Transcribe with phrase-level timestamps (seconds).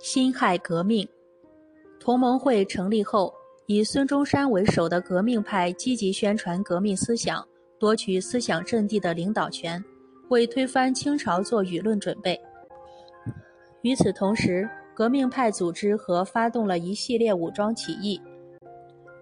[0.00, 1.06] 辛亥革命，
[1.98, 3.34] 同盟会成立后，
[3.66, 7.44] 以孙中山为首的革命派积极宣传革命思想，
[7.80, 9.84] 夺取思想阵地的领导权，
[10.28, 12.40] 为推翻清朝做舆论准备。
[13.82, 18.20] 与此同时，革命派组织和发动了一系列武装起义。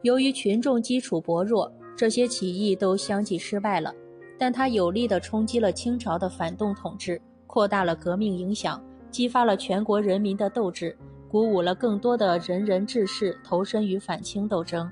[0.00, 3.94] 由于群众基础薄弱，这些起义都相继失败了，
[4.38, 8.82] 但它有力地冲击了清朝的反动统治，扩大了革命影响。
[9.12, 10.96] 激发了全国人民的斗志，
[11.28, 14.90] 鼓舞了更多的仁人志士投身于反清斗争。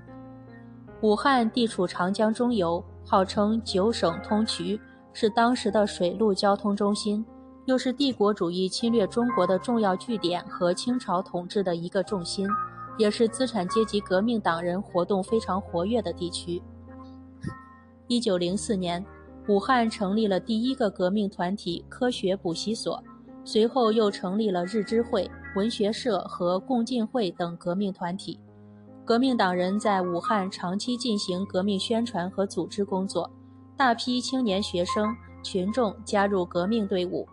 [1.01, 4.79] 武汉地处长江中游，号称九省通衢，
[5.15, 7.25] 是当时的水陆交通中心，
[7.65, 12.47] 又是帝国主义侵略中国的重要据点和清朝统治的一个重心，
[12.99, 16.63] 也是资产阶级革命党人活动非常活跃的地区。
[18.07, 19.03] 一九零四年，
[19.49, 23.03] 武汉成立了第一个革命团体——科学补习所。
[23.45, 28.39] 随后又成立了日知会、文学社和共进会等革命团体。
[29.05, 33.29] 革命党人在武汉长期进行革命宣传和组织工作，
[33.77, 37.27] 大批青年学生群众加入革命队伍。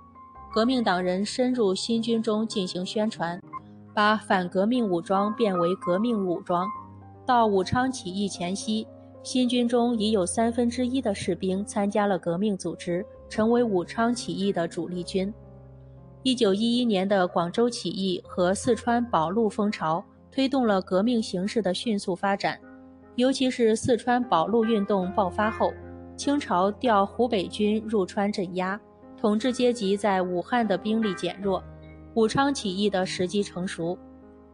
[0.51, 3.39] 革命党人深入新军中进行宣传，
[3.93, 6.67] 把反革命武装变为革命武装。
[7.25, 8.87] 到武昌起义前夕，
[9.21, 15.31] 新军中已有三分之一的士兵参加了革命组织，成为武昌起义的主力军。
[16.23, 22.59] 一九一一年的广州起义和四川保路风潮，推动了革命形势的迅速发展。
[23.15, 25.71] 尤其是四川保路运动爆发后，
[26.17, 28.79] 清朝调湖北军入川镇压，
[29.15, 31.63] 统治阶级在武汉的兵力减弱，
[32.15, 33.97] 武昌起义的时机成熟。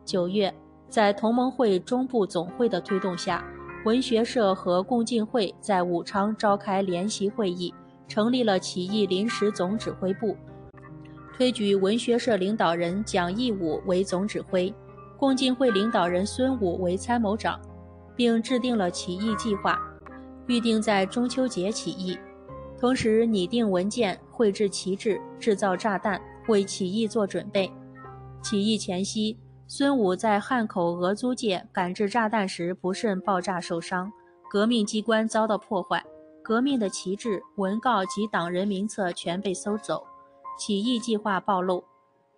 [0.06, 0.54] 九月，
[0.90, 3.44] 在同盟会中部总会的推动下，
[3.84, 7.74] 文学社和共进会在武昌召开联席会议，
[8.08, 10.38] 成立了起义临时总指挥部。
[11.36, 14.74] 推举文学社领导人蒋义武为总指挥，
[15.18, 17.60] 共进会领导人孙武为参谋长，
[18.16, 19.80] 并制定了起义计划，
[20.46, 22.18] 预定在中秋节起义。
[22.80, 27.72] 同时拟定文件、绘制旗帜、制造炸弹，为起义做准备。
[28.44, 34.12] 起义前夕，孙武在汉口俄租界赶制炸弹时不慎爆炸受伤，
[34.52, 36.04] 革命机关遭到破坏，
[36.44, 40.06] 革命的旗帜、文告及党人名册全被搜走。
[40.58, 41.84] 起义计划暴露，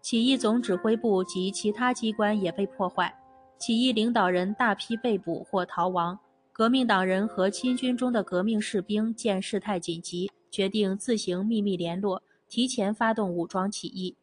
[0.01, 3.13] 起义总指挥部及其他机关也被破坏，
[3.57, 6.17] 起义领导人大批被捕或逃亡。
[6.51, 14.15] 革命党人和亲军中的革命士兵见事态紧急，决定自行秘密联络，提前发动武装起义。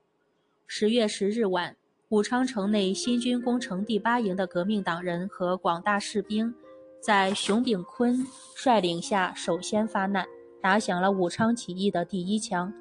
[0.66, 1.76] 十月十日晚，
[2.08, 6.54] 武昌城内新军工程第八营的革命党人和广大士兵，
[7.00, 8.26] 在熊秉坤
[8.56, 10.26] 率领下首先发难，
[10.62, 12.72] 打响了武昌起义的第一枪。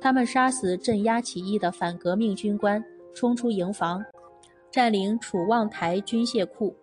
[0.00, 2.82] 他们杀死镇压起义的反革命军官，
[3.14, 4.04] 冲出营房，
[4.70, 6.74] 占领楚望台军械库。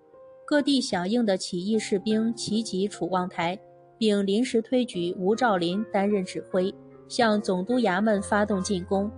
[0.46, 3.58] 各地响应的起义士兵齐集楚望台，
[3.98, 6.72] 并临时推举吴兆麟担任指挥，
[7.08, 9.10] 向总督衙门发动进攻。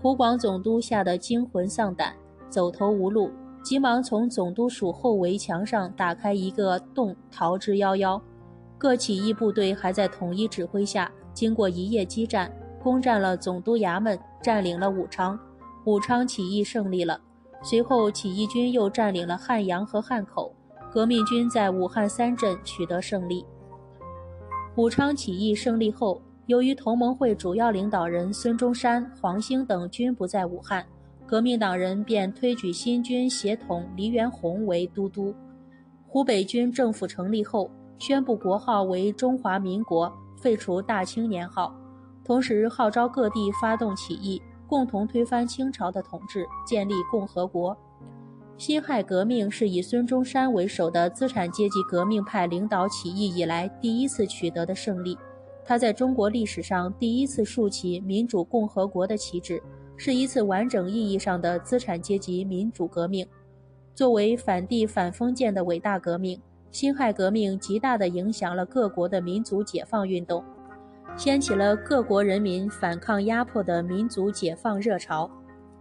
[0.00, 2.14] 湖广总督吓得惊魂丧胆，
[2.48, 3.30] 走投无路，
[3.62, 8.20] 急忙从总督署后围墙上打开一个洞，逃之夭夭。
[8.78, 12.50] 各起义部队还在统一指挥下，经过一夜激战。
[12.82, 15.38] 攻占了总督衙门，占领了武昌，
[15.84, 17.20] 武昌起义胜利了。
[17.62, 20.52] 随后，起义军又占领了汉阳和汉口，
[20.90, 23.44] 革命军在武汉三镇取得胜利。
[24.74, 30.84] 武昌起义胜利后，由于同盟会主要领导人孙中山、黄兴等均不在武汉，
[31.24, 35.32] 革命党人便推举新军协统黎元洪为都督。
[36.08, 41.72] 湖北军政府成立后，宣布国号为中华民国，废除大清年号。
[42.24, 47.76] 同时号召各地发动起义，共同推翻清朝的统治，建立共和国。
[48.56, 55.18] 辛亥革命是以孙中山为首的资产阶级革命派领导起义以来第一次取得的胜利，
[55.64, 59.60] 他在中国历史上第一次竖起民主共和国的旗帜，
[59.96, 63.26] 是一次完整意义上的资产阶级民主革命。
[63.94, 66.40] 作为反帝反封建的伟大革命，
[66.70, 70.44] 辛亥革命极大地影响了各国的民族解放运动。
[71.16, 75.30] 掀起了各国人民反抗压迫的民族解放热潮。